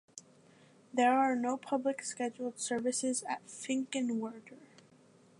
There 0.91 1.15
are 1.15 1.35
no 1.35 1.57
public 1.57 2.01
scheduled 2.01 2.57
services 2.59 3.21
at 3.29 3.45
Finkenwerder. 3.47 4.57